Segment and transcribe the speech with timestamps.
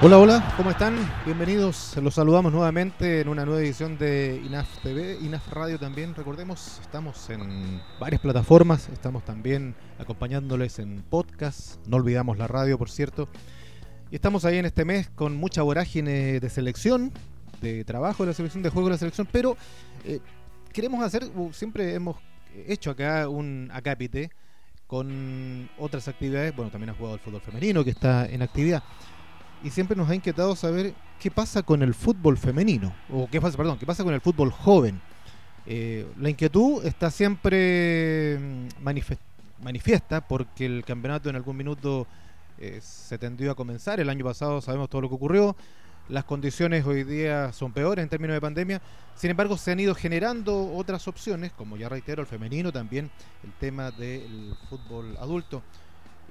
[0.00, 0.94] Hola, hola, ¿cómo están?
[1.24, 6.14] Bienvenidos, los saludamos nuevamente en una nueva edición de INAF TV, INAF Radio también.
[6.14, 12.90] Recordemos, estamos en varias plataformas, estamos también acompañándoles en podcast, no olvidamos la radio, por
[12.90, 13.28] cierto.
[14.12, 17.10] Y estamos ahí en este mes con mucha vorágine de selección,
[17.60, 19.56] de trabajo de la selección, de juego de la selección, pero
[20.04, 20.20] eh,
[20.72, 22.18] queremos hacer, siempre hemos
[22.68, 24.30] hecho acá un acápite
[24.86, 28.84] con otras actividades, bueno, también ha jugado el fútbol femenino que está en actividad
[29.62, 33.56] y siempre nos ha inquietado saber qué pasa con el fútbol femenino, o qué pasa,
[33.56, 35.00] perdón, qué pasa con el fútbol joven.
[35.66, 38.82] Eh, la inquietud está siempre mm,
[39.62, 42.06] manifiesta porque el campeonato en algún minuto
[42.58, 44.00] eh, se tendió a comenzar.
[44.00, 45.56] El año pasado sabemos todo lo que ocurrió.
[46.08, 48.80] Las condiciones hoy día son peores en términos de pandemia.
[49.14, 53.10] Sin embargo, se han ido generando otras opciones, como ya reitero, el femenino, también
[53.44, 55.62] el tema del fútbol adulto.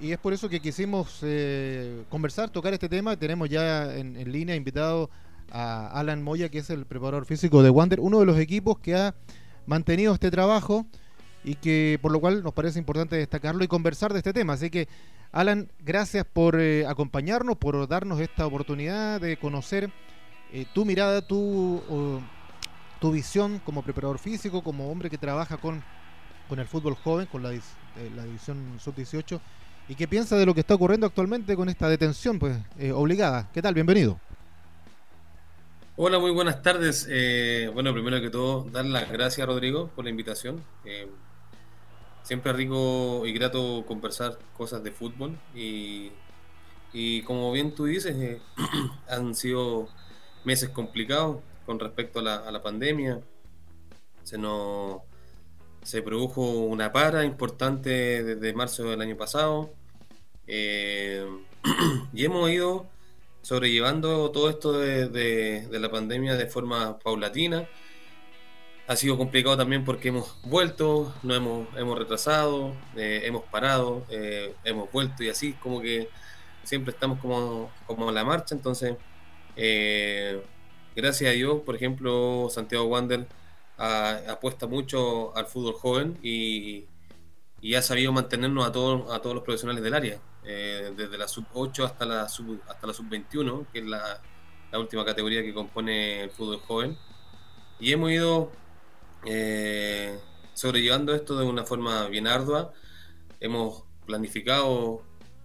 [0.00, 3.16] Y es por eso que quisimos eh, conversar, tocar este tema.
[3.16, 5.10] Tenemos ya en, línea invitado
[5.50, 8.94] a Alan Moya, que es el preparador físico de Wander, uno de los equipos que
[8.94, 9.16] ha
[9.66, 10.86] mantenido este trabajo
[11.42, 14.52] y que por lo cual nos parece importante destacarlo y conversar de este tema.
[14.52, 14.88] Así que,
[15.32, 19.90] Alan, gracias por eh, acompañarnos, por darnos esta oportunidad de conocer
[20.52, 21.82] eh, tu mirada, tu,
[23.00, 25.82] tu visión como preparador físico, como hombre que trabaja con,
[26.48, 27.50] con el fútbol joven, con la,
[28.14, 29.40] la división sub-18
[29.88, 33.48] ¿Y qué piensa de lo que está ocurriendo actualmente con esta detención pues eh, obligada?
[33.54, 33.72] ¿Qué tal?
[33.72, 34.20] Bienvenido.
[35.96, 37.06] Hola, muy buenas tardes.
[37.10, 40.62] Eh, bueno, primero que todo, dar las gracias, Rodrigo, por la invitación.
[40.84, 41.08] Eh,
[42.22, 45.38] siempre rico y grato conversar cosas de fútbol.
[45.54, 46.12] Y,
[47.22, 48.14] como bien tú dices,
[49.08, 49.88] han sido
[50.44, 53.20] meses complicados con respecto a la, a la pandemia.
[54.22, 55.00] Se nos
[55.88, 59.70] se produjo una para importante desde marzo del año pasado.
[60.46, 61.26] Eh,
[62.12, 62.86] y hemos ido
[63.40, 67.66] sobrellevando todo esto de, la pandemia de forma paulatina.
[68.86, 74.54] Ha sido complicado también porque hemos vuelto, no hemos, hemos retrasado, eh, hemos parado, eh,
[74.64, 76.10] hemos vuelto y así como que
[76.64, 78.54] siempre estamos como, como en la marcha.
[78.54, 78.94] Entonces,
[80.94, 83.26] gracias a Dios, por ejemplo, Santiago Wander
[83.78, 86.86] apuesta mucho al fútbol joven y,
[87.60, 90.20] y ha sabido mantenernos a todos, a todos los profesionales del área.
[90.50, 94.20] Eh, desde la sub 8 hasta la sub, hasta la sub 21, que es la,
[94.72, 96.96] última categoría que compone el fútbol joven.
[97.78, 98.50] Y hemos ido
[99.26, 100.18] eh,
[100.54, 102.72] sobrellevando esto de una forma bien ardua.
[103.40, 105.02] Hemos planificado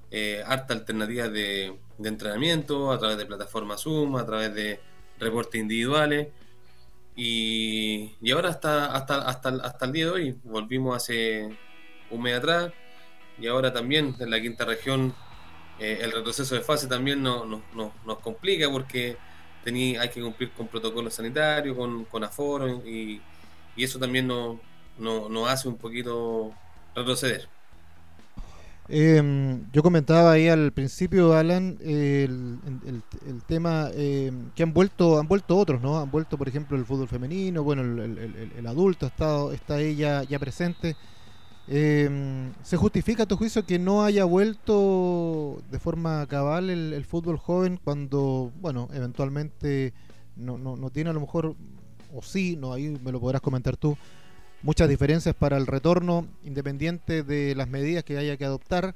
[0.09, 4.79] eh, harta alternativas de, entrenamiento a través de plataformas Zoom, a través de
[5.19, 6.29] reportes individuales.
[7.15, 7.82] Y,
[8.23, 11.55] y ahora hasta, hasta, hasta, hasta el día de hoy, volvimos hace
[12.09, 12.71] un mes atrás,
[13.37, 15.13] y ahora también en la quinta región
[15.77, 17.45] eh, el retroceso de fase también no,
[17.75, 19.17] nos complica porque
[19.63, 23.21] tení, hay que cumplir con protocolos sanitarios, con, con aforo y,
[23.75, 24.59] eso también nos
[24.97, 26.53] no, hace un poquito
[26.95, 27.49] retroceder.
[28.89, 35.27] Em, yo comentaba ahí al principio, Alan, el, el, tema em, que han vuelto han
[35.27, 35.99] vuelto otros, ¿no?
[35.99, 40.39] Han vuelto, por ejemplo, el fútbol femenino, bueno, el, adulto ha estado, está ahí ya
[40.39, 40.95] presente.
[41.67, 47.79] Eh, ¿Se justifica tu juicio que no haya vuelto de forma cabal el, fútbol joven
[47.81, 49.93] cuando, bueno, eventualmente
[50.35, 51.55] no, no, tiene a lo mejor,
[52.13, 53.97] o sí, no ahí me lo podrás comentar tú,
[54.63, 58.95] muchas diferencias para el retorno, independiente de las medidas que haya que adoptar,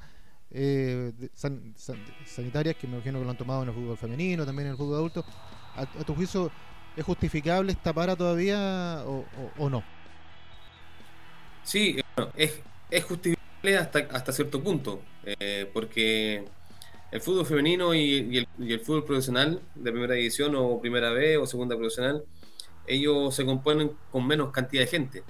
[0.50, 4.72] eh, sanitarias, que me imagino que lo han tomado en el fútbol femenino, también en
[4.72, 5.26] el fútbol adulto?
[5.76, 6.52] ¿A, tu juicio
[6.96, 9.84] es justificable esta para todavía o no?
[11.68, 11.98] Sí,
[12.38, 16.46] es, es justificable hasta, hasta cierto punto, eh, porque
[17.12, 21.76] el fútbol femenino y, el, fútbol profesional de primera división o primera B o segunda
[21.76, 22.24] profesional,
[22.86, 25.24] ellos se componen con menos cantidad de gente.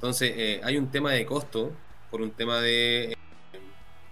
[0.00, 1.72] Entonces eh, hay un tema de costo
[2.10, 3.14] por un tema de,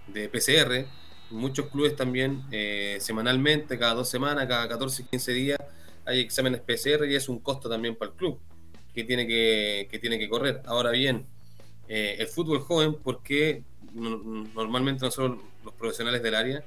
[0.05, 0.85] de PCR.
[1.31, 5.57] Muchos clubes también eh, semanalmente, cada dos semanas, cada 14, 15 días,
[6.05, 8.39] hay exámenes PCR y es un costo también para el club
[8.93, 10.61] que tiene que, que, tiene que correr.
[10.67, 11.25] Ahora bien,
[11.87, 13.63] eh, el fútbol joven porque
[13.95, 16.63] normalmente nosotros los profesionales del área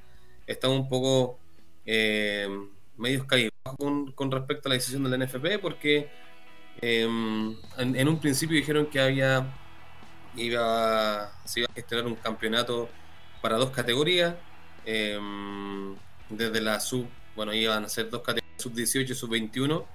[0.49, 1.39] estamos un poco
[1.87, 2.49] eh,
[2.97, 6.11] medios caídos con, con, respecto a la decisión de la NFP porque
[6.81, 9.47] em, en, un principio dijeron que había
[10.37, 12.89] iba, se iba a gestionar un campeonato
[13.41, 14.35] para dos categorías.
[14.85, 15.95] Em,
[16.29, 19.87] desde la sub bueno iban a ser dos categorías sub 18 y sub 21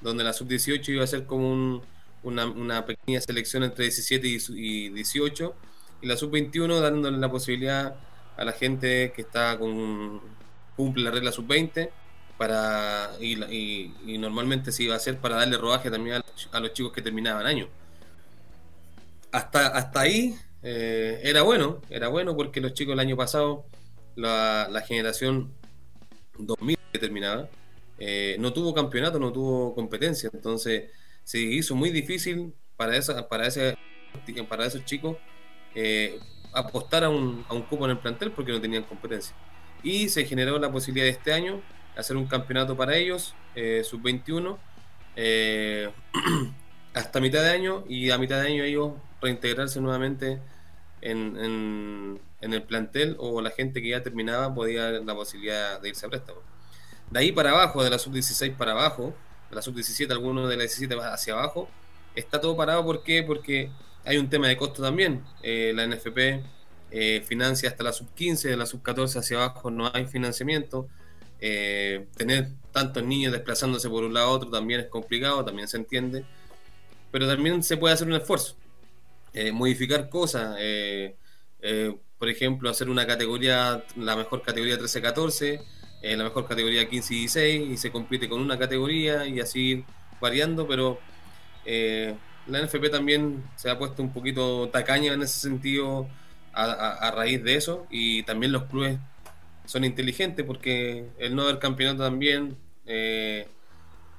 [0.00, 1.82] donde la sub 18 iba a ser como un
[2.24, 5.54] una, pequeña selección entre 17 y, 18,
[6.02, 7.96] y la sub-21 dándole la posibilidad
[8.36, 10.20] a la gente que está con
[10.76, 11.90] cumple la regla sub-20
[12.36, 16.22] para y, normalmente se iba a hacer para darle rodaje también
[16.52, 17.68] a, los chicos que terminaban año.
[19.32, 23.66] Hasta, hasta ahí eh, era bueno, era bueno porque los chicos el año pasado,
[24.16, 25.52] la, generación
[26.38, 27.48] 2000 que terminaba,
[27.98, 30.90] eh, no tuvo campeonato, no tuvo competencia, entonces
[31.24, 33.76] se hizo muy difícil para, esa, para, ese,
[34.48, 35.16] para esos chicos
[35.74, 36.18] eh,
[36.52, 39.34] apostar a un, a un cupo en el plantel porque no tenían competencia.
[39.82, 41.60] Y se generó la posibilidad de este año
[41.96, 44.58] hacer un campeonato para ellos, eh, sub-21,
[45.16, 45.90] eh,
[46.94, 50.40] hasta mitad de año y a mitad de año ellos reintegrarse nuevamente
[51.00, 56.08] en, el plantel o la gente que ya terminaba podía la posibilidad de irse a
[56.08, 56.40] préstamo.
[57.10, 59.14] De ahí para abajo, de la sub-16 para abajo,
[59.50, 61.68] de la sub-17, algunos de la 17 hacia abajo,
[62.14, 62.84] está todo parado.
[62.84, 63.22] ¿Por qué?
[63.22, 63.70] Porque
[64.04, 65.24] hay un tema de costo también.
[65.42, 66.44] Eh, la NFP
[67.26, 70.88] financia hasta la sub-15, de la sub-14 hacia abajo no hay financiamiento.
[71.46, 75.76] Eh, tener tantos niños desplazándose por un lado a otro también es complicado, también se
[75.76, 76.24] entiende,
[77.10, 78.56] pero también se puede hacer un esfuerzo,
[79.34, 81.14] eh, modificar cosas, eh,
[82.18, 85.60] por ejemplo, hacer una categoría, la mejor categoría 13-14,
[86.16, 89.84] la mejor categoría 15-16 y se compite con una categoría y así
[90.22, 90.98] variando, pero
[91.66, 96.08] la NFP también se ha puesto un poquito tacaña en ese sentido
[96.54, 98.98] a raíz de eso y también los clubes
[99.64, 102.56] son inteligentes porque el no haber campeonato también
[102.86, 103.46] eh,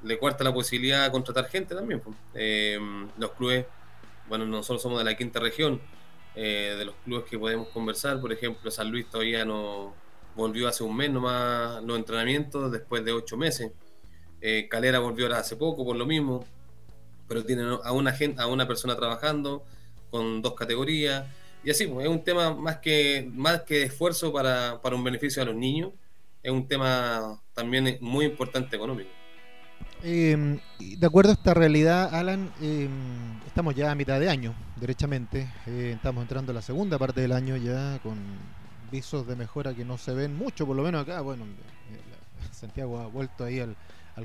[0.03, 2.01] le cuarta la posibilidad de contratar gente también.
[2.33, 2.80] Eh,
[3.18, 3.65] los clubes,
[4.27, 5.81] bueno, nosotros somos de la quinta región,
[6.36, 9.94] eh, de los clubes que podemos conversar, por ejemplo, San Luis todavía no
[10.36, 13.71] volvió hace un mes nomás los entrenamientos después de ocho meses.
[14.69, 16.45] Calera volvió ahora hace poco por lo mismo,
[17.27, 19.65] pero tienen a una, gente, a una persona trabajando
[20.12, 21.25] con dos categorías.
[21.65, 25.45] Y así, pues, es un tema más que, más que esfuerzo para, un beneficio a
[25.45, 25.91] los niños,
[26.44, 29.09] es un tema también muy importante económico.
[30.03, 35.51] Em, de acuerdo a esta realidad, Alan, em, estamos ya a mitad de año, derechamente.
[35.65, 38.19] Eh, estamos entrando a la segunda parte del año ya con
[38.91, 41.21] visos de mejora que no se ven mucho, por lo menos acá.
[41.21, 43.75] Bueno, eh, Santiago ha vuelto ahí al,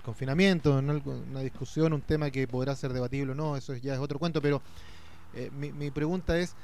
[0.03, 4.19] confinamiento, una discusión, un tema que podrá ser debatible o no, eso ya es otro
[4.19, 4.63] cuento, pero
[5.35, 6.55] eh, mi pregunta es,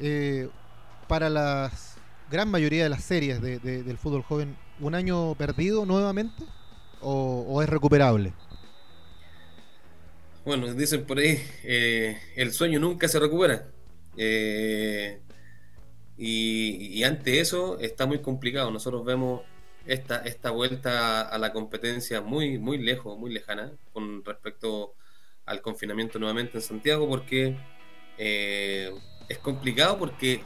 [0.00, 0.48] eh,
[1.08, 1.70] para la
[2.30, 6.44] gran mayoría de las series del fútbol joven, un año perdido nuevamente
[7.00, 8.32] o, es recuperable?
[10.44, 13.66] Bueno, dicen por ahí, eh, el sueño nunca se recupera.
[14.16, 15.20] Eh,
[16.16, 18.70] y, ante eso está muy complicado.
[18.70, 19.42] Nosotros vemos
[19.86, 24.94] esta, esta vuelta a la competencia muy, muy lejos, muy lejana con respecto
[25.46, 27.56] al confinamiento nuevamente en Santiago, porque
[29.30, 30.42] es complicado porque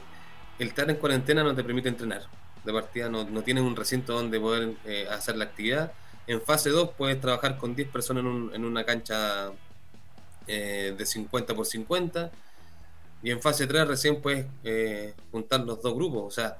[0.59, 2.21] el estar en cuarentena no te permite entrenar.
[2.63, 5.91] De partida no, no tienes un recinto donde poder eh, hacer la actividad.
[6.27, 9.51] En fase 2 puedes trabajar con 10 personas en, una cancha
[10.45, 12.31] eh, de 50 por 50.
[13.23, 16.23] Y en fase 3 recién puedes eh, juntar los dos grupos.
[16.25, 16.57] O sea,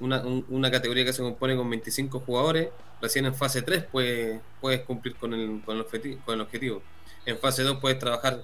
[0.00, 2.70] una, categoría que se compone con 25 jugadores,
[3.02, 6.82] recién en fase 3 puedes, puedes cumplir con el, con, el con el objetivo.
[7.26, 8.42] En fase 2 puedes trabajar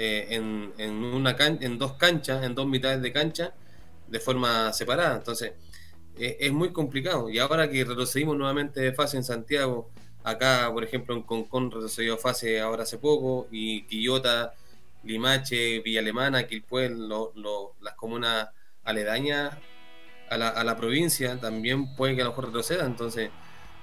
[0.00, 3.52] eh, en, en, una en dos canchas, en dos mitades de cancha,
[4.06, 5.16] de forma separada.
[5.16, 5.54] Entonces,
[6.16, 7.28] eh, es muy complicado.
[7.28, 9.90] Y ahora que retrocedimos nuevamente de fase en Santiago,
[10.22, 14.54] acá, por ejemplo, en Concón retrocedió fase ahora hace poco, y Quillota,
[15.02, 16.90] Limache, Villa Alemana, Quilpué,
[17.80, 18.50] las comunas
[18.84, 19.56] aledañas
[20.30, 22.86] a la, a la provincia, también puede que a lo mejor retroceda.
[22.86, 23.30] Entonces,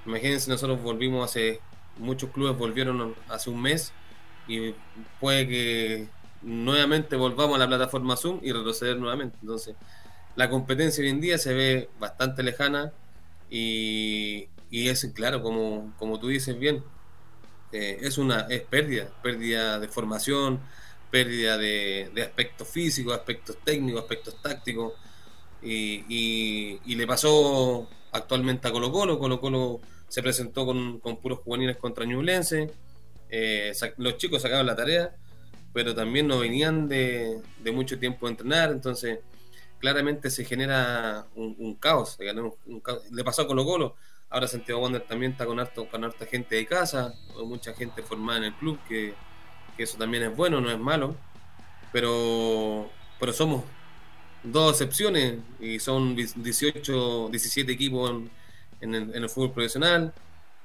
[0.06, 1.60] imagínense, nosotros volvimos hace,
[1.98, 3.92] muchos clubes volvieron hace un mes
[4.48, 4.74] y
[5.20, 6.08] puede que
[6.42, 9.36] nuevamente volvamos a la plataforma Zoom y retroceder nuevamente.
[9.40, 9.76] Entonces,
[10.36, 12.92] la competencia hoy en día se ve bastante lejana
[13.50, 16.84] y, y es claro, como, como tú dices bien,
[17.72, 20.60] eh, es una es pérdida, pérdida de formación,
[21.10, 24.92] pérdida de, de aspectos físicos, aspectos técnicos, aspectos tácticos.
[25.62, 26.04] Y,
[26.84, 29.18] y, le pasó actualmente a Colo Colo.
[29.18, 32.72] Colo Colo se presentó con, con puros juveniles contra Ñublense
[33.30, 35.14] eh, los chicos sacaban la tarea,
[35.72, 37.40] pero también no venían de,
[37.72, 39.18] mucho tiempo a entrenar, entonces
[39.78, 42.18] claramente se genera un, caos,
[43.10, 43.96] Le pasó a Colo Colo,
[44.30, 47.14] ahora Santiago Wander también está con harta gente de casa,
[47.44, 49.14] mucha gente formada en el club, que,
[49.76, 51.14] eso también es bueno, no es malo,
[51.92, 52.90] pero,
[53.20, 53.64] pero somos
[54.42, 58.22] dos excepciones y son 18, 17 equipos
[58.80, 60.14] en el fútbol profesional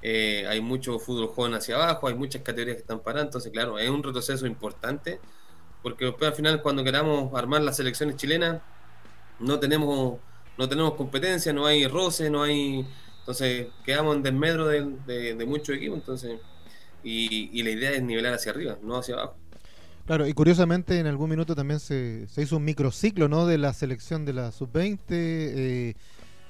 [0.02, 3.78] eh, hay mucho fútbol joven hacia abajo, hay muchas categorías que están parando, entonces claro,
[3.78, 5.20] es un retroceso importante,
[5.82, 8.60] porque después al final cuando queramos armar las selecciones chilenas,
[9.38, 10.18] no tenemos,
[10.58, 12.86] no tenemos competencia, no hay roce, no hay
[13.20, 16.40] Entonces quedamos en desmedro de, de, muchos equipos, entonces,
[17.04, 19.36] y, la idea es nivelar hacia arriba, no hacia abajo.
[20.04, 23.46] Claro, y curiosamente en algún minuto también se, se hizo un microciclo ¿no?
[23.46, 24.98] de la selección de la sub-20.
[25.08, 25.94] Eh,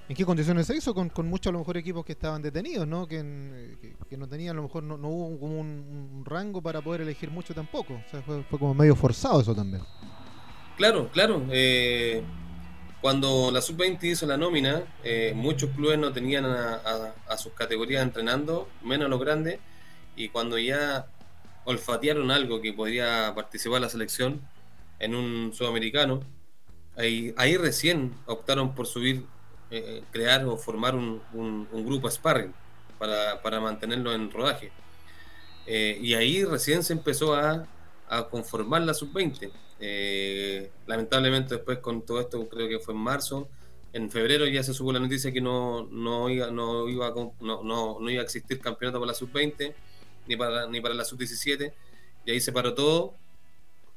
[0.08, 0.94] ¿En qué condiciones se hizo?
[0.94, 3.06] Con, con muchos a lo mejor equipos que estaban detenidos, ¿no?
[3.06, 7.54] Que, no tenían, a lo mejor no, hubo como un, rango para poder elegir mucho
[7.54, 7.94] tampoco.
[7.94, 9.82] O sea, fue, fue como medio forzado eso también.
[10.76, 11.46] Claro, claro.
[11.50, 12.22] Eh,
[13.02, 18.68] cuando la sub-20 hizo la nómina, eh, muchos clubes no tenían a, sus categorías entrenando,
[18.80, 19.58] menos los grandes,
[20.14, 21.06] y cuando ya
[21.64, 24.40] olfatearon algo que podía participar la selección
[25.00, 26.20] en un sudamericano,
[26.96, 29.24] ahí, ahí recién optaron por subir,
[29.72, 32.52] eh, crear o formar un, grupo sparring
[32.98, 34.70] para, para, mantenerlo en rodaje.
[35.66, 37.66] Eh, y ahí recién se empezó a,
[38.08, 39.50] a conformar la sub-20.
[39.80, 43.48] Eh, lamentablemente después con todo esto, creo que fue en marzo,
[43.92, 47.62] en febrero ya se supo la noticia que no, no, iba, no, iba, a, no,
[47.64, 49.74] no, iba a existir campeonato para la sub-20
[50.28, 51.72] ni para, ni para la sub-17
[52.26, 53.14] y ahí se paró todo,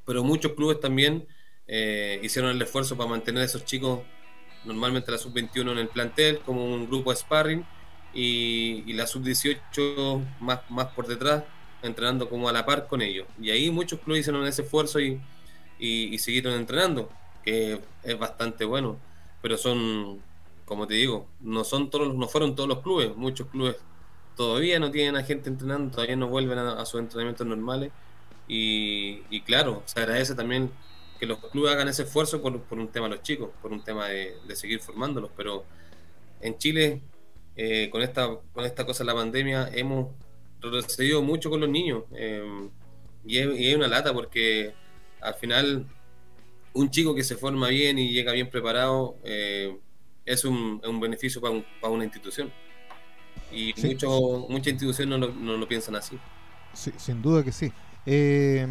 [0.05, 1.27] pero muchos clubes también
[1.67, 3.99] eh, hicieron el esfuerzo para mantener a esos chicos
[4.65, 7.65] normalmente la sub-21 en el plantel como un grupo de sparring
[8.13, 11.43] y, y la sub-18 más, más por detrás
[11.81, 15.19] entrenando como a la par con ellos y ahí muchos clubes hicieron ese esfuerzo y
[15.79, 17.09] y, siguieron entrenando,
[17.43, 18.97] que es bastante bueno.
[19.41, 20.21] Pero son,
[20.65, 23.77] como te digo, no son todos, no fueron todos los clubes, muchos clubes
[24.35, 27.91] todavía no tienen a gente entrenando, todavía no vuelven a, sus entrenamientos normales.
[28.47, 30.71] Y, claro, se agradece también
[31.25, 34.07] que los clubes hagan ese esfuerzo por, un tema de los chicos, por un tema
[34.07, 35.31] de, seguir formándolos.
[35.35, 35.65] Pero
[36.41, 37.01] en Chile,
[37.55, 40.13] eh, con, esta, con esta cosa de la pandemia, hemos
[40.61, 42.03] retrocedido mucho con los niños.
[42.13, 42.69] Eh,
[43.25, 44.73] y, y, es, una lata porque
[45.21, 45.87] al final
[46.73, 49.75] un chico que se forma bien y llega bien preparado eh,
[50.25, 52.51] es, un, beneficio para, una institución.
[53.51, 53.73] Y
[54.49, 56.17] muchas instituciones no lo, piensan así.
[56.73, 57.71] sin duda que sí.
[58.05, 58.67] Eh,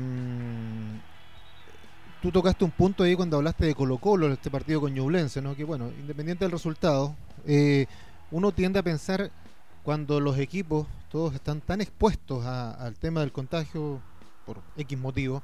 [2.24, 5.54] tú tocaste un punto ahí cuando hablaste de Colo Colo, este partido con Ñublense, ¿no?
[5.54, 7.14] que bueno, independiente del resultado,
[7.44, 7.84] eh,
[8.30, 9.30] uno tiende a pensar
[9.82, 14.00] cuando los equipos todos están tan expuestos al tema del contagio
[14.46, 15.42] por X motivo,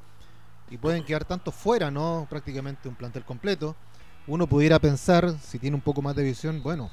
[0.70, 2.26] y pueden quedar tanto fuera, ¿no?
[2.30, 3.76] Prácticamente un plantel completo.
[4.26, 6.90] Uno pudiera pensar, si tiene un poco más de visión, bueno,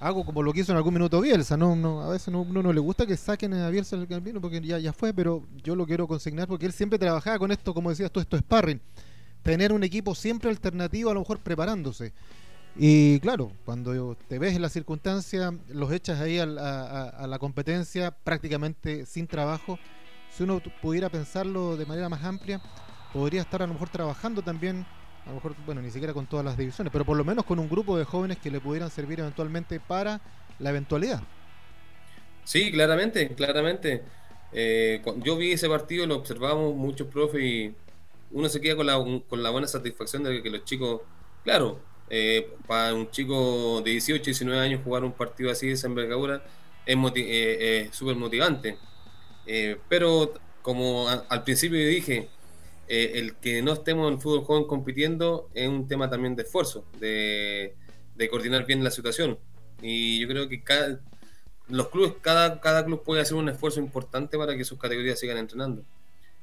[0.00, 1.76] hago como lo que hizo en algún minuto Bielsa, ¿no?
[1.76, 4.60] no a veces no, uno no le gusta que saquen a Bielsa el camino porque
[4.60, 7.90] ya, ya fue, pero yo lo quiero consignar porque él siempre trabajaba con esto, como
[7.90, 8.80] decías tú, esto es sparring.
[9.48, 12.12] Tener un equipo siempre alternativo, a lo mejor preparándose.
[12.76, 18.10] Y claro, cuando te ves en la circunstancia, los echas ahí a, a la competencia
[18.10, 19.78] prácticamente sin trabajo.
[20.30, 22.60] Si uno pudiera pensarlo de manera más amplia,
[23.14, 24.84] podría estar a lo mejor trabajando también,
[25.24, 27.58] a lo mejor, bueno, ni siquiera con todas las divisiones, pero por lo menos con
[27.58, 30.20] un grupo de jóvenes que le pudieran servir eventualmente para
[30.58, 31.22] la eventualidad.
[32.44, 34.02] Sí, claramente, claramente.
[34.52, 37.74] Eh, yo vi ese partido, lo observamos muchos profes y
[38.30, 38.94] uno se queda con la,
[39.28, 41.02] con la buena satisfacción de que los chicos,
[41.44, 41.80] claro,
[42.10, 46.44] eh, para un chico de 18, 19 años jugar un partido así de esa envergadura
[46.86, 48.78] es eh, súper motivante.
[49.88, 50.32] pero
[50.62, 52.28] como al principio dije,
[52.88, 56.86] eh, el que no estemos en fútbol joven compitiendo es un tema también de esfuerzo,
[56.98, 57.74] de,
[58.30, 59.38] coordinar bien la situación.
[59.82, 61.00] Y yo creo que cada,
[61.68, 65.36] los clubes, cada, cada club puede hacer un esfuerzo importante para que sus categorías sigan
[65.36, 65.84] entrenando.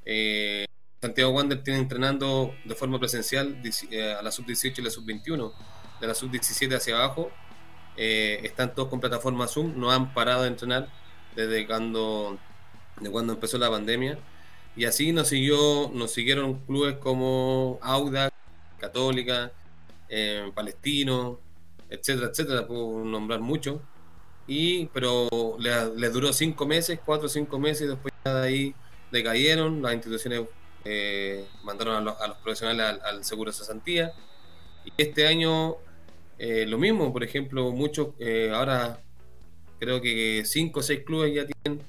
[0.06, 0.65] Eh,
[1.05, 5.53] Santiago Wander tiene entrenando de forma presencial eh, a la sub-18 y la sub-21.
[6.01, 7.31] De la sub-17 hacia abajo,
[7.95, 10.89] están todos con plataforma Zoom, no han parado de entrenar
[11.35, 12.38] desde cuando,
[13.00, 14.19] de cuando empezó la pandemia
[14.75, 18.33] y así nos siguió, nos siguieron clubes como Audax,
[18.77, 19.51] Católica,
[20.09, 21.39] eh, Palestino,
[21.89, 23.81] etcétera, etcétera, puedo nombrar mucho.
[24.47, 28.75] Y, pero les, duró cinco meses, cuatro o cinco meses, y después de ahí
[29.12, 30.41] decayeron, las instituciones
[30.86, 34.13] eh, mandaron a, los profesionales al, seguro de cesantía.
[34.86, 35.75] Y este año
[36.38, 38.10] eh, lo mismo, por ejemplo, muchos,
[38.54, 39.00] ahora
[39.80, 41.84] creo que cinco o seis clubes ya tienen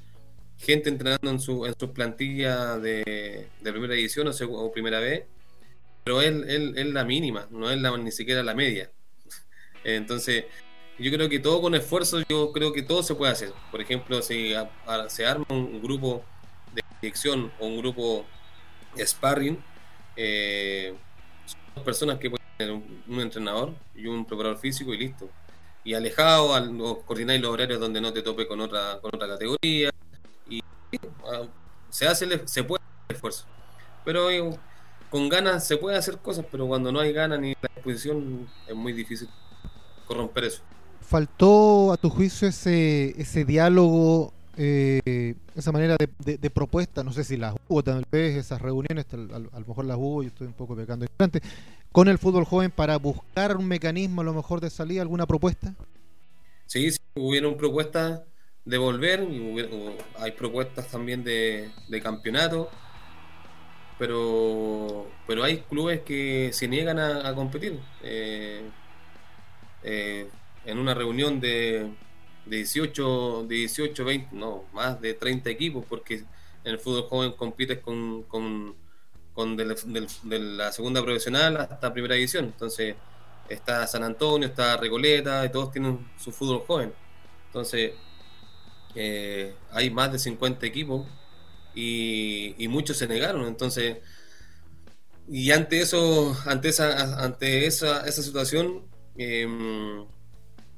[0.58, 5.24] gente entrenando en su, en su plantilla de, primera edición o, primera vez,
[6.04, 6.32] pero es,
[6.86, 8.90] la mínima, no es la, ni siquiera la media.
[9.84, 10.44] Entonces,
[10.98, 13.52] yo creo que todo con esfuerzo, yo creo que todo se puede hacer.
[13.70, 14.54] Por ejemplo, si
[15.08, 16.24] se arma un, grupo
[16.74, 18.24] de dirección o un grupo
[19.04, 19.62] sparring,
[20.16, 20.94] eh,
[21.74, 25.28] son personas que pueden tener un, entrenador y un preparador físico y listo.
[25.84, 26.76] Y alejado, al,
[27.06, 29.90] coordinar los horarios donde no te tope con otra, con otra categoría,
[31.90, 33.44] se hace, se puede hacer esfuerzo.
[34.04, 34.58] Pero eh,
[35.10, 38.74] con ganas se puede hacer cosas, pero cuando no hay ganas ni la disposición es
[38.74, 39.28] muy difícil
[40.06, 40.62] corromper eso.
[41.00, 47.36] faltó a tu juicio ese, ese diálogo, eh, esa manera de, propuesta, no sé si
[47.36, 50.74] las hubo tal vez, esas reuniones, a, lo mejor las hubo, y estoy un poco
[50.74, 51.06] pecando
[51.92, 55.74] con el fútbol joven para buscar un mecanismo a lo mejor de salida, alguna propuesta?
[56.66, 58.22] Sí, sí hubieron propuestas
[58.64, 59.26] de volver,
[60.18, 61.70] hay propuestas también de,
[62.02, 62.70] campeonato,
[63.98, 67.78] pero, pero hay clubes que se niegan a, competir.
[68.02, 68.62] Eh,
[69.82, 70.28] eh,
[70.64, 71.88] en una reunión de,
[72.46, 76.26] 18, 18, 20, no, más de 30 equipos, porque en
[76.72, 78.74] el fútbol joven compites con, con,
[79.32, 79.76] con de,
[80.40, 82.46] la segunda profesional hasta primera división.
[82.46, 82.96] Entonces
[83.48, 86.92] está San Antonio, está Recoleta, y todos tienen su fútbol joven.
[87.46, 87.92] Entonces
[88.94, 91.06] eh, hay más de 50 equipos
[91.74, 93.46] y, muchos se negaron.
[93.46, 93.98] Entonces,
[95.28, 98.82] y ante eso, ante esa, ante esa, esa situación,
[99.16, 99.46] eh,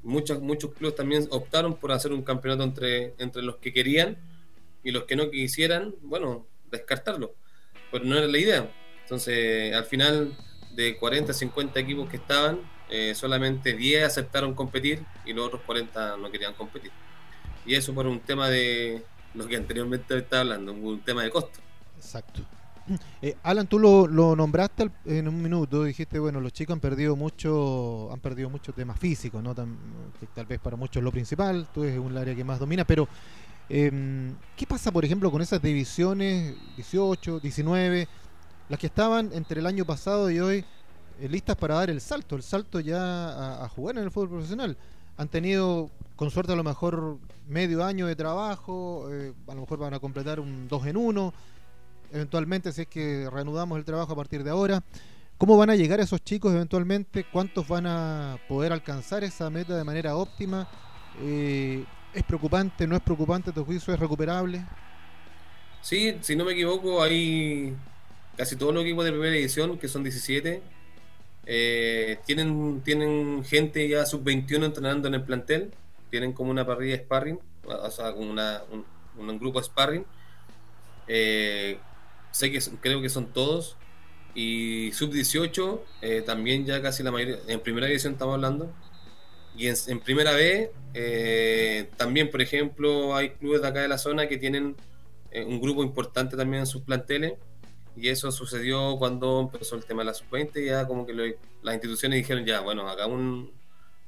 [0.03, 4.17] muchos, muchos clubes también optaron por hacer un campeonato entre, entre los que querían
[4.83, 7.33] y los que no quisieran, bueno, descartarlo.
[7.91, 8.71] Pero no era la idea.
[9.03, 10.37] Entonces, al final,
[10.75, 16.17] de 40, 50 equipos que estaban, eh, solamente 10 aceptaron competir y los otros 40
[16.17, 16.91] no querían competir.
[17.65, 19.03] Y eso por un tema de
[19.33, 21.59] lo que anteriormente estaba hablando, un tema de costo.
[21.97, 22.41] Exacto.
[23.21, 28.11] Eh, Alan, tú lo, nombraste en un minuto, dijiste, bueno, los chicos han perdido mucho,
[28.11, 29.53] han perdido mucho temas físicos, ¿no?
[29.53, 33.07] tal vez para muchos es lo principal, tú eres un área que más domina, pero
[33.67, 38.07] em, ¿qué pasa, por ejemplo, con esas divisiones 18, 19,
[38.69, 40.65] las que estaban entre el año pasado y hoy
[41.19, 44.77] eh, listas para dar el salto, el salto ya a, jugar en el fútbol profesional?
[45.17, 47.17] Han tenido, con suerte, a lo mejor
[47.49, 51.33] medio año de trabajo, eh, a lo mejor van a completar un 2 en 1
[52.11, 54.83] eventualmente, si es que reanudamos el trabajo a partir de ahora.
[55.37, 57.25] ¿Cómo van a llegar esos chicos eventualmente?
[57.31, 60.67] ¿Cuántos van a poder alcanzar esa meta de manera óptima?
[61.21, 62.85] Eh, ¿Es preocupante?
[62.85, 63.53] ¿No es preocupante?
[63.53, 64.65] ¿Tu juicio es recuperable?
[65.81, 67.73] Sí, si no me equivoco, hay
[68.35, 70.61] casi todos los equipos de primera edición, que son 17,
[71.45, 75.71] eh, tienen, tienen gente ya sub-21 entrenando en el plantel,
[76.09, 78.61] tienen como una parrilla de sparring, o sea, como una,
[79.17, 80.05] un, grupo de sparring.
[81.07, 81.79] Eh,
[82.31, 83.77] sé que creo que son todos.
[84.35, 88.73] Y sub-18, eh, también ya casi la mayoría, en primera división estamos hablando.
[89.57, 94.27] Y en, primera B, eh, también, por ejemplo, hay clubes de acá de la zona
[94.27, 94.75] que tienen
[95.31, 97.33] eh, un grupo importante también en sus planteles.
[97.97, 100.63] Y eso sucedió cuando empezó el tema de la sub-20.
[100.63, 103.51] Ya como que las instituciones dijeron, ya, bueno, hagamos un,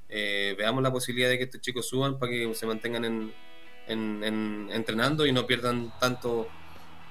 [0.08, 3.34] veamos la posibilidad de que estos chicos suban para que se mantengan en,
[3.88, 6.48] en, entrenando y no pierdan tanto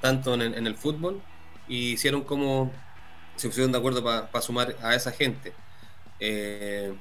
[0.01, 1.21] tanto en, el fútbol,
[1.69, 2.73] y hicieron como
[3.41, 5.55] se pusieron de acuerdo para sumar a esa gente.
[6.21, 6.93] Eh,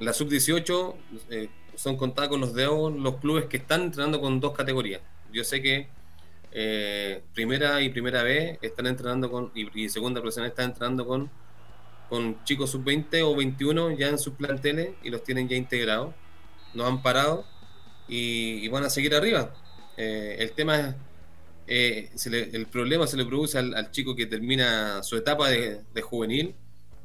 [0.00, 0.94] la sub-18
[1.28, 5.02] eh, son contadas con los dedos los clubes que están entrenando con dos categorías.
[5.32, 5.88] Yo sé que
[6.50, 11.30] eh, primera y primera B están entrenando con, y, segunda profesional están entrenando con,
[12.08, 16.14] con chicos sub-20 o 21 ya en sus planteles y los tienen ya integrados.
[16.72, 17.44] No han parado
[18.08, 19.52] y, van a seguir arriba.
[19.96, 20.94] el tema es
[21.66, 22.10] eh,
[22.52, 26.54] el problema se le produce al, chico que termina su etapa de, juvenil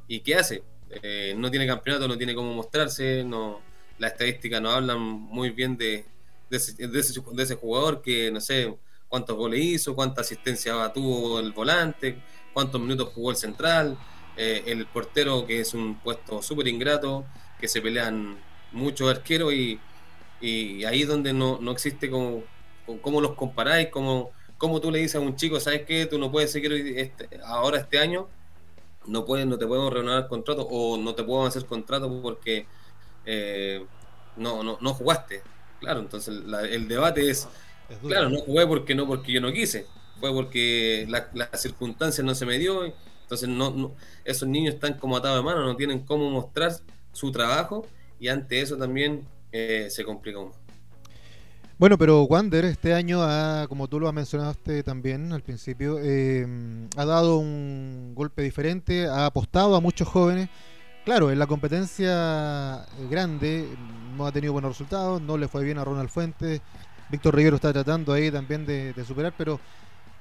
[0.08, 0.64] y ¿qué hace?
[1.04, 3.62] Eh, no tiene campeonato, no tiene cómo mostrarse, no,
[4.00, 6.06] las estadísticas no hablan muy bien de,
[6.50, 8.74] ese, jugador que no sé
[9.08, 12.22] cuántos goles hizo, cuánta asistencia tuvo el volante,
[12.54, 13.98] cuántos minutos jugó el central,
[14.38, 17.26] eh, el portero que es un puesto súper ingrato,
[17.60, 18.38] que se pelean
[18.72, 19.80] muchos arqueros y,
[20.42, 22.44] ahí es donde no, no existe como,
[23.02, 26.32] cómo los comparáis, cómo ¿Cómo tú le dices a un chico, sabes qué, tú no
[26.32, 28.28] puedes seguir este, ahora este año,
[29.06, 32.66] no puedes, no te podemos renovar contrato o no te podemos hacer contrato porque
[33.26, 33.86] eh,
[34.36, 35.42] no, no, no jugaste?
[35.80, 36.36] Claro, entonces
[36.70, 37.48] el debate es,
[38.02, 39.86] claro, no jugué porque no porque yo no quise,
[40.20, 42.92] fue porque las la circunstancias no se me dio,
[43.22, 43.94] entonces no,
[44.26, 46.72] esos niños están como atados de mano, no tienen cómo mostrar
[47.12, 47.86] su trabajo
[48.20, 50.52] y ante eso también eh, se complica un
[51.80, 56.48] bueno, pero Wander este año, ha, como tú lo mencionaste también al principio, eh,
[56.96, 60.50] ha dado un golpe diferente, ha apostado a muchos jóvenes.
[61.06, 63.68] Claro, en la competencia grande
[64.18, 66.62] no ha tenido buenos resultados, no le fue bien a Ronald Fuentes,
[67.10, 69.60] Víctor Rivero está tratando ahí también de, superar, pero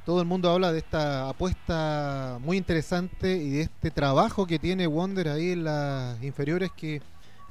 [0.05, 4.87] todo el mundo habla de esta apuesta muy interesante y de este trabajo que tiene
[4.87, 7.03] Wander ahí en las inferiores que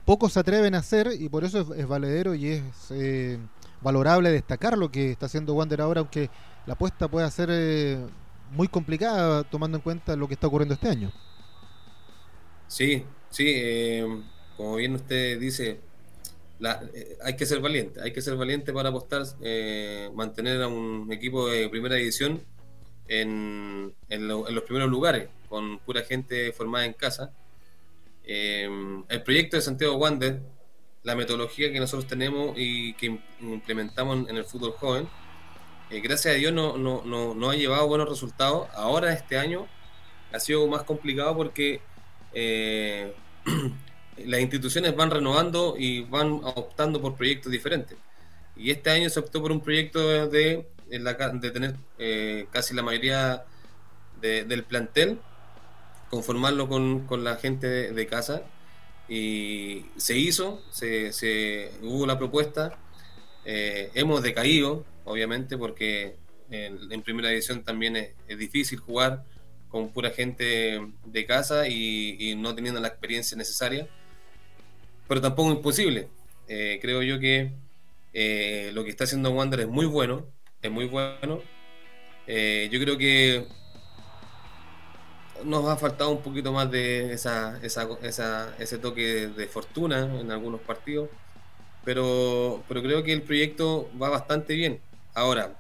[0.05, 2.63] pocos se atreven a hacer y por eso es, valedero y es...
[2.91, 3.39] Eh,
[3.81, 6.29] valorable destacar lo que está haciendo Wander ahora, aunque
[6.65, 7.99] la apuesta pueda ser eh,
[8.51, 11.11] muy complicada tomando en cuenta lo que está ocurriendo este año.
[12.67, 14.23] Sí, sí, eh,
[14.57, 15.79] como bien usted dice,
[16.59, 19.23] eh, hay que ser valiente, hay que ser valiente para apostar,
[20.13, 22.41] mantener a un equipo de primera división
[23.07, 27.31] en, los primeros lugares, con pura gente formada en casa.
[28.23, 30.41] El proyecto de Santiago Wander,
[31.05, 35.07] la metodología que nosotros tenemos y que implementamos en el fútbol joven,
[35.89, 38.67] gracias a Dios no, no, no, no, ha llevado buenos resultados.
[38.73, 39.67] Ahora este año
[40.33, 41.79] ha sido más complicado porque
[44.25, 47.97] las instituciones van renovando y van optando por proyectos diferentes.
[48.55, 53.45] Y este año se optó por un proyecto de, de tener eh, casi la mayoría
[54.21, 55.19] del plantel,
[56.09, 58.41] conformarlo con, la gente de, casa.
[59.07, 62.77] Y se hizo, se, hubo la propuesta.
[63.45, 66.15] Eh, hemos decaído, obviamente, porque
[66.49, 69.23] en, primera edición también es, difícil jugar
[69.69, 73.87] con pura gente de casa y no teniendo la experiencia necesaria
[75.07, 76.07] pero tampoco imposible.
[76.47, 77.51] Eh, creo yo que
[78.13, 80.27] eh, lo que está haciendo Wander es muy bueno,
[80.61, 81.41] es muy bueno.
[82.27, 83.45] Yo creo que
[85.43, 91.09] nos ha faltado un poquito más de esa, ese toque de fortuna en algunos partidos,
[91.83, 94.79] pero, pero creo que el proyecto va bastante bien.
[95.13, 95.55] Ahora,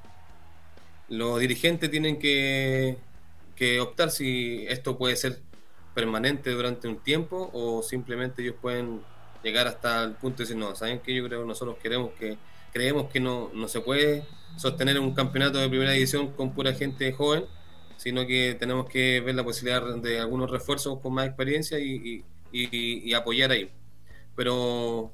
[1.09, 2.97] los dirigentes tienen que,
[3.55, 5.39] que optar si esto puede ser
[5.93, 9.01] permanente durante un tiempo o simplemente ellos pueden
[9.43, 11.13] llegar hasta el punto de decir, no, ¿saben qué?
[11.15, 12.37] Yo creo que nosotros queremos que,
[12.73, 14.25] creemos que no, no se puede
[14.57, 17.45] sostener un campeonato de primera división con pura gente joven,
[17.97, 22.23] sino que tenemos que ver la posibilidad de algunos refuerzos con más experiencia y,
[23.13, 23.69] apoyar ahí.
[24.35, 25.11] Pero,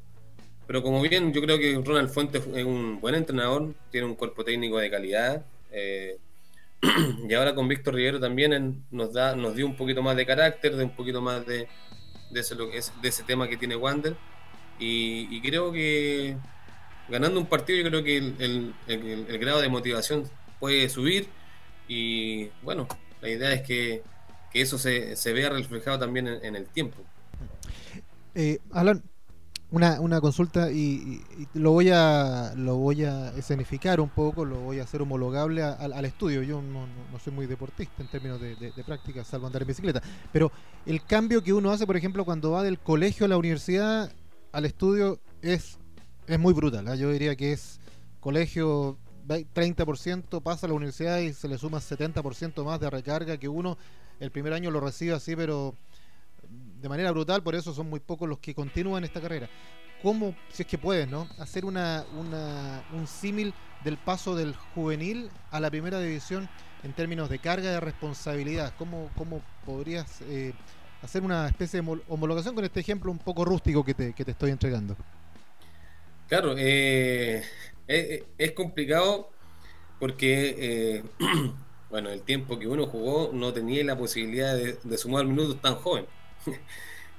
[0.67, 4.43] pero como bien, yo creo que Ronald Fuentes es un buen entrenador, tiene un cuerpo
[4.43, 5.45] técnico de calidad.
[5.71, 6.17] Eh,
[7.29, 10.75] y ahora con Víctor Rivero también nos da nos dio un poquito más de carácter,
[10.75, 11.67] de un poquito más de,
[12.31, 14.15] de ese, de ese tema que tiene Wander.
[14.79, 16.35] Y, creo que
[17.07, 20.23] ganando un partido, yo creo que el, el, grado de motivación
[20.59, 21.27] puede subir.
[21.93, 22.87] Y bueno,
[23.19, 24.01] la idea es que,
[24.49, 26.95] que eso se, se, vea reflejado también en, el tiempo.
[28.33, 29.03] Eh, Alan,
[29.71, 31.21] una, una consulta y,
[31.53, 36.05] lo voy a lo voy a escenificar un poco, lo voy a hacer homologable al
[36.05, 36.43] estudio.
[36.43, 40.01] Yo no, no, soy muy deportista en términos de, de, práctica, salvo andar en bicicleta.
[40.31, 40.49] Pero
[40.85, 44.09] el cambio que uno hace, por ejemplo, cuando va del colegio a la universidad
[44.53, 45.77] al estudio es,
[46.25, 46.87] es muy brutal.
[46.87, 46.95] ¿ah?
[46.95, 47.81] Yo diría que es
[48.21, 48.97] colegio
[49.39, 53.77] 30%, pasa a la universidad y se le suma 70% más de recarga que uno
[54.19, 55.75] el primer año lo recibe así, pero
[56.81, 59.49] de manera brutal, por eso son muy pocos los que continúan esta carrera.
[60.01, 61.27] ¿Cómo, si es que puedes, ¿no?
[61.37, 66.49] hacer una, un símil del paso del juvenil a la primera división
[66.83, 68.73] en términos de carga de responsabilidad?
[68.77, 70.53] ¿Cómo, cómo podrías eh,
[71.03, 74.31] hacer una especie de homologación con este ejemplo un poco rústico que te, que te
[74.31, 74.95] estoy entregando?
[76.27, 77.43] Claro, eh,
[78.37, 79.29] es, complicado
[79.99, 81.03] porque, eh,
[81.89, 85.75] bueno, el tiempo que uno jugó no tenía la posibilidad de, de sumar minutos tan
[85.75, 86.05] joven.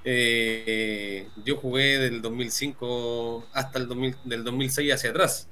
[0.04, 5.48] Eh, yo jugué del 2005 hasta el 2000, del 2006 hacia atrás.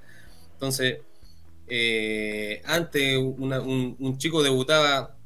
[0.55, 0.99] Entonces,
[1.69, 5.17] eh, antes un, chico debutaba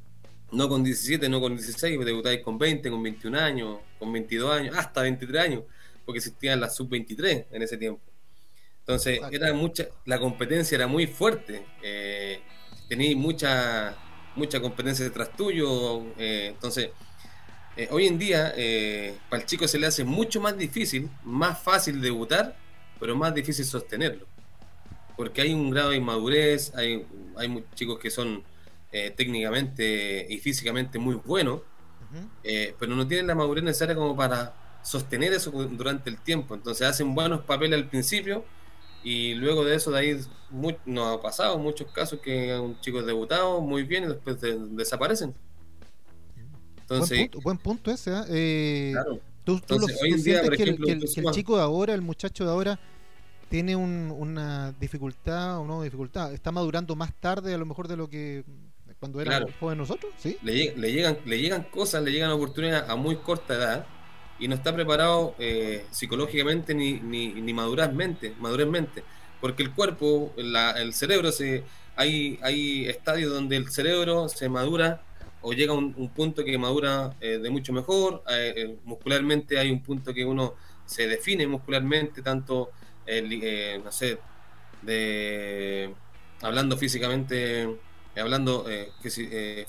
[0.53, 4.77] no con 17, no con 16, debutáis con 20, con 21 años, con 22 años,
[4.77, 5.63] hasta 23 años,
[6.05, 8.01] porque existían las sub-23 en ese tiempo.
[8.87, 11.65] Entonces, era mucha, la competencia era muy fuerte.
[11.83, 12.43] Eh,
[12.87, 13.97] tenía mucha,
[14.37, 16.03] mucha competencia detrás tuyo.
[16.19, 16.91] Eh, entonces,
[17.79, 21.63] eh, hoy en día, eh, para el chico se le hace mucho más difícil, más
[21.63, 22.57] fácil debutar,
[23.01, 24.27] pero más difícil sostenerlo.
[25.17, 28.43] Porque hay un grado de inmadurez, hay, hay chicos que son
[29.17, 31.63] técnicamente y físicamente muy buenos,
[32.79, 36.55] pero no tienen la madurez necesaria como para sostener eso durante el tiempo.
[36.55, 38.45] Entonces hacen buenos papeles al principio
[39.05, 40.21] y luego de eso, de ahí
[40.87, 45.35] nos ha pasado muchos casos que un chico debutado muy bien y después desaparecen
[47.43, 48.11] buen, punto, ese.
[48.11, 48.25] ¿ah?
[48.29, 49.21] Eh, claro.
[49.45, 52.81] ¿Tú, sientes que, el, chico de ahora, el muchacho de ahora,
[53.51, 56.33] tiene una dificultad o no dificultad?
[56.33, 58.45] ¿Está madurando más tarde a lo mejor de lo que
[58.99, 59.53] cuando era claro.
[59.61, 60.13] joven nosotros?
[60.19, 60.39] ¿Sí?
[60.43, 60.55] Le,
[60.93, 63.87] llegan, le llegan cosas, le llegan oportunidades a muy corta edad
[64.39, 69.05] y no está preparado eh, psicológicamente ni, ni, ni madurezmente, madurezmente.
[69.41, 71.65] Porque el cuerpo, el cerebro, se,
[71.97, 75.03] hay, hay estadios donde el cerebro se madura
[75.43, 79.83] o llega a un, punto que madura eh, de mucho mejor, eh, muscularmente hay un
[79.83, 80.55] punto que uno
[80.87, 82.71] se define muscularmente, tanto,
[83.85, 84.19] no sé,
[84.81, 85.95] de,
[86.41, 87.69] hablando físicamente,
[88.17, 88.65] hablando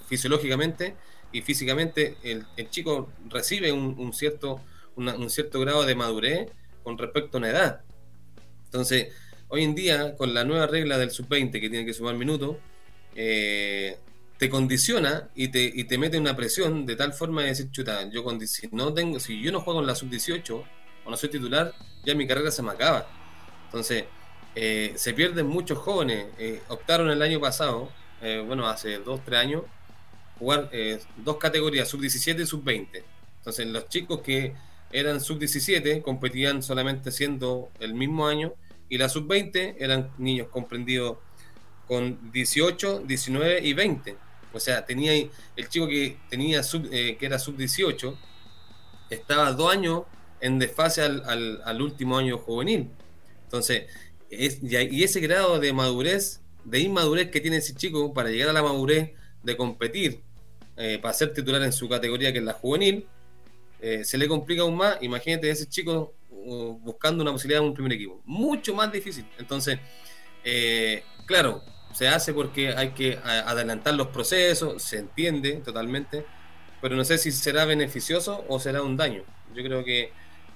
[0.07, 0.95] fisiológicamente
[1.35, 4.61] y físicamente, el, chico recibe un, cierto,
[4.95, 6.49] un cierto grado de madurez
[6.81, 7.81] con respecto a una edad.
[8.63, 9.13] Entonces,
[9.49, 12.55] hoy en día, con la nueva regla del sub-20 que tiene que sumar minutos,
[13.15, 13.97] eh,
[14.37, 18.09] te condiciona y te, y te mete una presión de tal forma de decir, chuta,
[18.09, 20.63] yo con, si, no tengo, si yo no juego en la sub-18
[21.03, 21.73] o no soy titular,
[22.05, 23.09] ya mi carrera se me acaba.
[23.65, 24.05] Entonces,
[24.55, 26.27] eh, se pierden muchos jóvenes.
[26.39, 27.89] Eh, optaron el año pasado,
[28.21, 29.63] eh, bueno, hace dos, tres años,
[30.39, 30.69] jugar
[31.17, 33.03] dos categorías, sub-17 y sub-20.
[33.37, 34.53] Entonces, los chicos que
[34.91, 38.53] eran sub-17 competían solamente siendo el mismo año
[38.89, 41.17] y la sub-20 eran niños comprendidos
[41.87, 44.17] con 18, 19 y 20.
[44.53, 48.17] O sea, tenía el chico que tenía sub, que era sub-18
[49.09, 50.03] estaba dos años
[50.41, 52.89] en desfase al, al último año juvenil.
[53.43, 53.83] Entonces,
[54.29, 58.63] y ese grado de madurez, de inmadurez que tiene ese chico para llegar a la
[58.63, 59.11] madurez
[59.43, 60.21] de competir,
[60.77, 63.07] eh, para ser titular en su categoría que es la juvenil,
[63.87, 64.97] eh, se le complica aún más.
[65.01, 68.21] Imagínate ese chico uh, buscando una posibilidad de un primer equipo.
[68.25, 69.25] Mucho más difícil.
[69.37, 69.79] Entonces,
[70.43, 71.61] eh, claro,
[71.93, 76.25] se hace porque hay que adelantar los procesos, se entiende totalmente,
[76.81, 79.23] pero no sé si será beneficioso o será un daño.
[79.53, 80.11] Yo creo que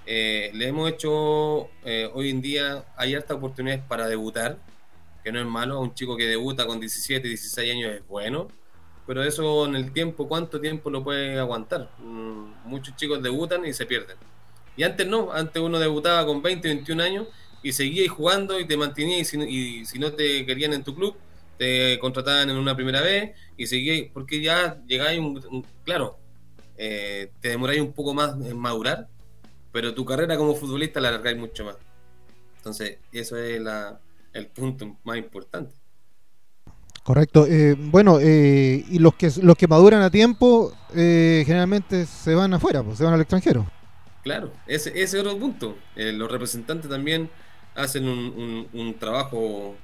[0.06, 1.70] eh, le hemos hecho,
[2.14, 4.58] hoy en día hay hartas oportunidades para debutar,
[5.24, 8.50] que no es malo, un chico que debuta con 17, 16 años es bueno,
[9.10, 11.90] pero eso en el tiempo, ¿cuánto tiempo lo puede aguantar?
[11.98, 14.16] Mm, muchos chicos debutan y se pierden.
[14.78, 17.28] Y antes no, antes uno debutaba con 20, 21 años
[17.64, 21.16] y seguía jugando y te mantenía y si, no te querían en tu club,
[21.58, 26.20] te contrataban en una primera vez y seguía, porque ya llegáis, un, claro,
[26.78, 29.08] eh, te demoráis un poco más en madurar
[29.72, 31.78] pero tu carrera como futbolista la alargáis mucho más.
[32.58, 33.60] Entonces, eso es
[34.34, 35.79] el punto más importante.
[37.10, 37.48] Correcto.
[37.48, 42.54] Eh, bueno, eh, y los que los que maduran a tiempo eh, generalmente se van
[42.54, 43.66] afuera, pues, se van al extranjero.
[44.22, 45.76] Claro, ese, es otro punto.
[45.96, 47.28] los representantes también
[47.74, 49.76] hacen un, trabajo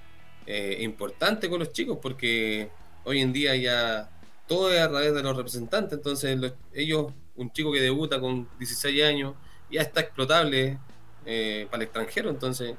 [0.79, 2.69] importante con los chicos porque
[3.05, 4.07] hoy en día ya
[4.47, 5.93] todo es a través de los representantes.
[5.97, 9.33] Entonces, ellos, un chico que debuta con 16 años,
[9.71, 10.77] ya está explotable
[11.25, 12.75] eh, para el extranjero, entonces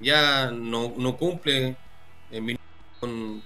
[0.00, 1.76] ya no, no cumple
[3.02, 3.42] con,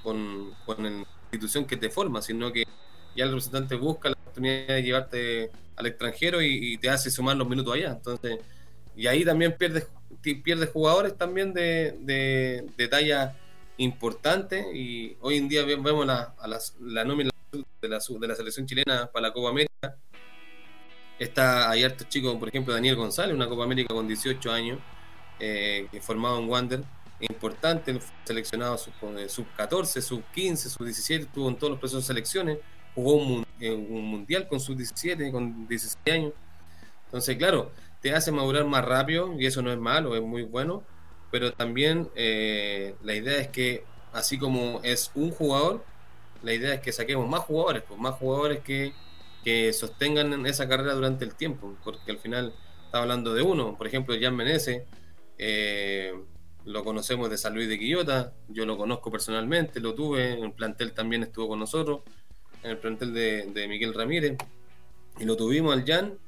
[0.66, 2.64] con, la institución que te forma, sino que
[3.16, 7.48] ya el representante busca la oportunidad de llevarte al extranjero y, te hace sumar los
[7.48, 7.92] minutos allá.
[7.92, 8.38] Entonces,
[8.94, 9.88] y ahí también pierdes,
[10.44, 11.96] pierdes jugadores también de,
[12.76, 13.34] de, talla
[13.78, 14.66] importante.
[14.74, 16.34] Y hoy en día vemos la,
[16.80, 17.30] la nómina
[17.80, 19.96] de la, de la selección chilena para la Copa América.
[21.18, 24.78] Está, hay hartos chicos, por ejemplo, Daniel González, una Copa América con 18 años,
[25.40, 26.84] eh, formado en Wander,
[27.20, 32.59] importante, seleccionado sub 14, sub 15, sub 17, estuvo en todos los procesos selecciones,
[32.94, 36.33] jugó un, eh, mundial con sub 17, con 16 años.
[37.07, 40.83] Entonces, claro, te hace madurar más rápido y eso no es malo, es muy bueno,
[41.31, 45.85] pero también eh, la idea es que, así como es un jugador,
[46.42, 48.92] la idea es que saquemos más jugadores, pues más jugadores que
[49.46, 52.52] que sostengan esa carrera durante el tiempo, porque al final
[52.85, 54.83] está hablando de uno, por ejemplo, Jan Menezes,
[55.38, 56.12] eh,
[56.66, 60.52] lo conocemos de San Luis de Quillota, yo lo conozco personalmente, lo tuve, en el
[60.52, 62.00] plantel también estuvo con nosotros,
[62.62, 64.37] en el plantel de, Miguel Ramírez,
[65.18, 66.18] y lo tuvimos al Jan,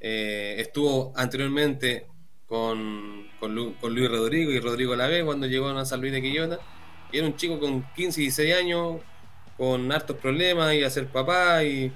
[0.00, 2.06] eh, estuvo anteriormente
[2.46, 6.58] con, Luis Rodrigo y Rodrigo Lave cuando llegó a San Luis de Quillota,
[7.12, 9.00] y era un chico con 15 y 16 años,
[9.56, 11.92] con hartos problemas y a ser papá y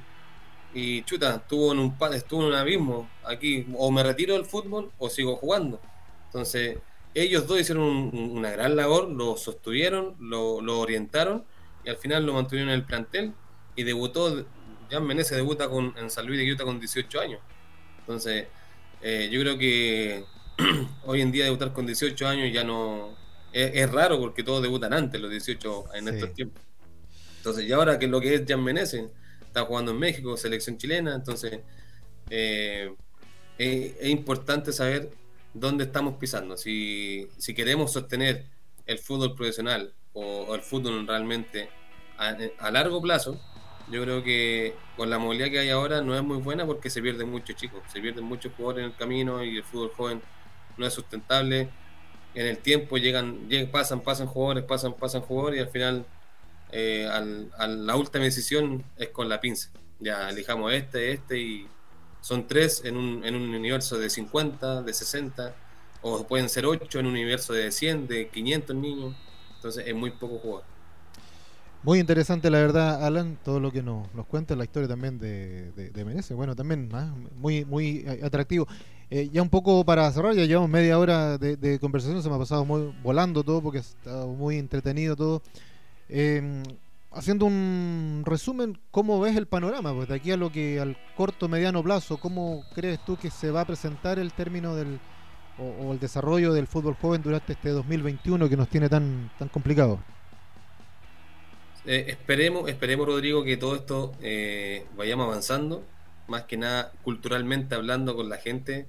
[0.76, 4.92] y chuta, estuvo en un estuvo en un abismo aquí, o me retiro del fútbol
[4.98, 5.80] o sigo jugando.
[6.26, 6.78] Entonces,
[7.22, 11.44] ellos dos hicieron una gran labor, lo sostuvieron, lo, orientaron
[11.84, 13.32] y al final lo mantuvieron en el plantel
[13.74, 14.44] y debutó,
[14.90, 17.40] Jan Menezes debuta con, en San Luis de Quillota con 18 años.
[18.00, 18.46] Entonces,
[19.02, 20.24] eh, yo creo que
[21.04, 23.16] hoy en día debutar con 18 años ya no
[23.52, 26.62] es, raro porque todos debutan antes, los 18 en estos tiempos.
[27.38, 29.04] Entonces, y ahora que lo que es Jan Menezes,
[29.56, 31.60] está jugando en México, selección chilena, entonces
[32.28, 32.92] eh,
[33.56, 35.10] es, importante saber
[35.60, 36.56] dónde estamos pisando.
[36.56, 38.46] Si, queremos sostener
[38.86, 41.68] el fútbol profesional o, el fútbol realmente
[42.18, 43.40] a, largo plazo,
[43.90, 47.02] yo creo que con la movilidad que hay ahora no es muy buena porque se
[47.02, 50.22] pierden muchos chicos, se pierden muchos jugadores en el camino y el fútbol joven
[50.76, 51.68] no es sustentable.
[52.34, 56.06] En el tiempo llegan, llegan pasan, pasan jugadores, pasan, pasan jugadores y al final
[56.72, 59.70] eh, a la última decisión es con la pinza.
[59.98, 61.68] Ya elijamos este, este y
[62.26, 65.54] son tres en un, en un universo de 50, de 60,
[66.02, 69.14] o pueden ser ocho en un universo de 100, de 500 niños.
[69.54, 70.64] Entonces es muy poco jugador.
[71.84, 75.70] Muy interesante, la verdad, Alan, todo lo que nos, nos cuenta, la historia también de,
[75.70, 77.14] de, Bueno, también ¿ah?
[77.36, 78.66] muy, muy atractivo.
[79.08, 82.38] Eh, ya un poco para cerrar, ya llevamos media hora de, conversación, se me ha
[82.38, 85.42] pasado muy volando todo porque ha estado muy entretenido todo.
[86.08, 86.64] Eh,
[87.10, 89.94] haciendo un resumen, ¿cómo ves el panorama?
[89.94, 93.50] Pues de aquí a lo que al corto, mediano plazo, ¿cómo crees tú que se
[93.50, 95.00] va a presentar el término del
[95.58, 99.98] o, el desarrollo del fútbol joven durante este 2021 que nos tiene tan, tan complicado?
[101.86, 105.84] Eh, esperemos, esperemos, Rodrigo, que todo esto eh, vayamos avanzando,
[106.26, 108.86] más que nada culturalmente hablando con la gente,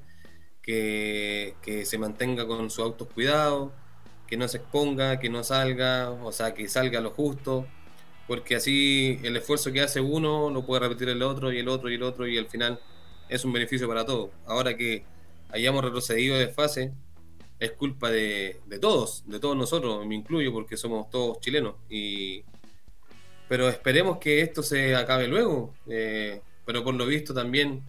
[0.62, 3.72] que, que se mantenga con su autocuidado,
[4.26, 7.68] que no se exponga, que no salga, o sea, que salga lo justo
[8.28, 11.90] porque así el esfuerzo que hace uno lo puede repetir el otro y el otro
[11.90, 12.80] y el otro y al final
[13.30, 14.32] es un beneficio para todos.
[14.46, 15.04] Ahora que
[15.50, 16.94] hayamos retrocedido de fase,
[17.60, 21.76] es culpa de, todos, de todos nosotros, me incluyo porque somos todos chilenos.
[21.90, 22.44] Y,
[23.48, 25.74] pero esperemos que esto se acabe luego.
[25.88, 27.82] Eh, pero por lo visto también,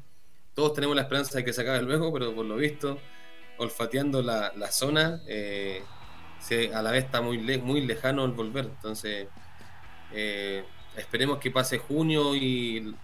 [0.54, 2.98] todos tenemos la esperanza de que se acabe luego, pero por lo visto,
[3.58, 5.82] olfateando la, zona, eh,
[6.72, 8.66] a la vez está muy, muy lejano el volver.
[8.66, 9.26] Entonces
[10.12, 10.64] eh,
[10.96, 12.94] esperemos que pase junio y,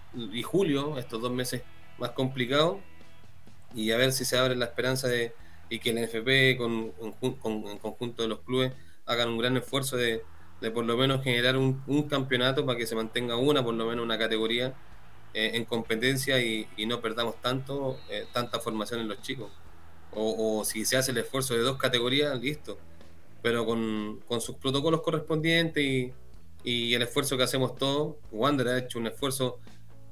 [0.43, 1.61] julio, estos dos meses
[1.97, 2.77] más complicados,
[3.73, 5.33] y a ver si se abre la esperanza de
[5.69, 6.93] y que el NFP con,
[7.67, 8.71] en conjunto de los clubes
[9.05, 10.23] hagan un gran esfuerzo de,
[10.73, 14.17] por lo menos generar un, campeonato para que se mantenga una, por lo menos una
[14.17, 14.73] categoría
[15.33, 19.51] eh, en competencia y, no perdamos tanto eh, tanta formación en los chicos.
[20.17, 22.77] O, si se hace el esfuerzo de dos categorías, listo.
[23.41, 26.13] Pero con, con sus protocolos correspondientes y,
[26.65, 28.15] y el esfuerzo que hacemos todos.
[28.31, 29.59] Wander ha hecho un esfuerzo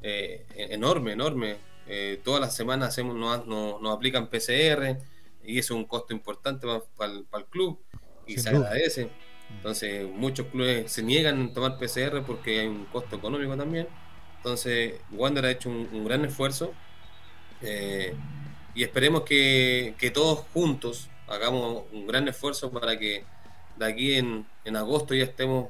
[0.04, 1.58] eh, enorme, enorme.
[1.88, 4.98] Eh, todas las semanas hacemos, nos, aplican PCR
[5.44, 7.80] y eso es un costo importante para, el, club
[8.28, 9.10] y se agradece.
[9.50, 13.88] Entonces, muchos clubes se niegan a tomar PCR porque hay un costo económico también.
[14.38, 16.72] Entonces, Wander ha hecho un, gran esfuerzo
[17.62, 18.14] eh,
[18.76, 23.24] y esperemos que, todos juntos hagamos un gran esfuerzo para que
[23.78, 25.70] de aquí en, en agosto ya estemos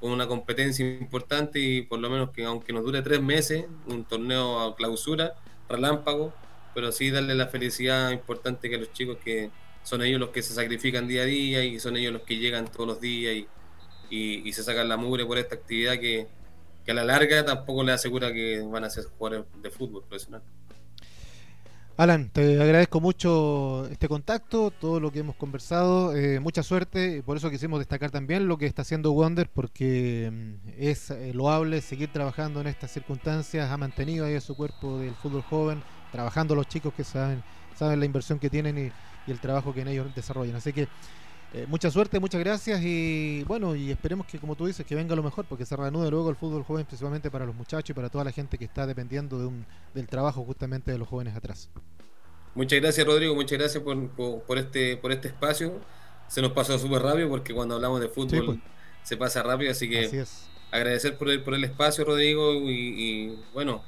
[0.00, 4.60] una competencia importante y por lo menos que aunque nos dure tres meses, un torneo
[4.60, 5.34] a clausura,
[5.68, 6.32] relámpago,
[6.74, 9.50] pero sí darle la felicidad importante que a los chicos que
[9.82, 12.70] son ellos los que se sacrifican día a día y son ellos los que llegan
[12.70, 13.46] todos los días y,
[14.48, 16.26] y, se sacan la mugre por esta actividad que,
[16.84, 20.42] que a la larga tampoco les asegura que van a ser jugadores de fútbol profesional.
[22.00, 27.36] Alan, te agradezco mucho este contacto, todo lo que hemos conversado, eh, mucha suerte, por
[27.36, 32.10] eso quisimos destacar también lo que está haciendo Wonder, porque mm, es eh, loable seguir
[32.10, 36.68] trabajando en estas circunstancias, ha mantenido ahí a su cuerpo del fútbol joven, trabajando los
[36.68, 37.42] chicos que saben,
[37.76, 38.92] saben la inversión que tienen y,
[39.26, 40.56] y el trabajo que en ellos desarrollan.
[40.56, 40.88] Así que
[41.52, 45.16] eh, mucha suerte, muchas gracias y bueno, y esperemos que como tú dices, que venga
[45.16, 48.08] lo mejor, porque se reanude luego el fútbol joven, principalmente para los muchachos y para
[48.08, 51.68] toda la gente que está dependiendo de un, del trabajo justamente de los jóvenes atrás.
[52.54, 55.80] Muchas gracias Rodrigo, muchas gracias por, este, por este espacio.
[56.28, 58.58] Se nos pasó súper rápido porque cuando hablamos de fútbol pues.
[59.02, 60.24] se pasa rápido, así que
[60.70, 63.82] agradecer por el, por el espacio Rodrigo y, bueno,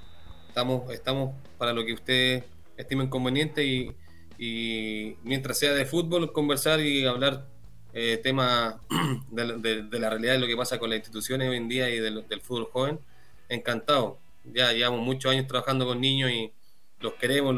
[0.48, 2.42] estamos, estamos para lo que ustedes
[2.76, 3.94] estimen conveniente y,
[4.36, 7.51] y mientras sea de fútbol, conversar y hablar
[7.92, 8.76] eh, temas
[9.30, 12.24] de, la realidad de lo que pasa con las instituciones hoy en día y del,
[12.42, 13.00] fútbol joven,
[13.48, 14.18] encantado.
[14.44, 16.52] Ya llevamos muchos años trabajando con niños y
[17.00, 17.54] los queremos,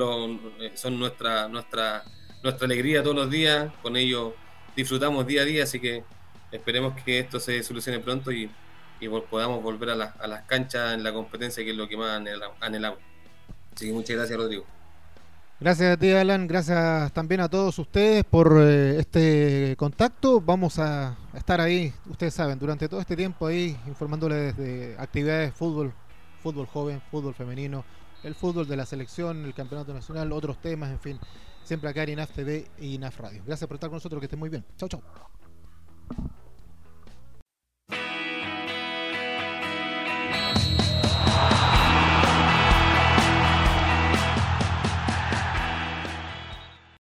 [0.61, 2.05] eh, son nuestra, nuestra,
[2.43, 4.33] nuestra alegría todos los días, con ellos
[4.77, 6.03] disfrutamos día a día, así que
[6.51, 8.51] esperemos que esto se solucione pronto y,
[9.01, 12.21] y podamos volver a, a, las canchas en la competencia, que es lo que más
[12.61, 12.99] anhelamos.
[13.75, 14.65] Así que muchas gracias, Rodrigo.
[15.61, 16.49] Gracias a ti, Alan.
[16.49, 20.41] Gracias también a todos ustedes por eh, este contacto.
[20.41, 25.93] Vamos a estar ahí, ustedes saben, durante todo este tiempo ahí informándoles de actividades fútbol,
[26.43, 27.85] fútbol joven, fútbol femenino,
[28.25, 31.21] el fútbol de la selección, el campeonato nacional, otros temas, en fin.
[31.63, 33.43] Siempre acá en INAF TV y INAF Radio.
[33.47, 34.65] Gracias por estar con nosotros, que estén muy bien.
[34.77, 35.03] Chau, chau.